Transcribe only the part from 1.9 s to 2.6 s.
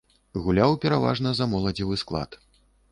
склад.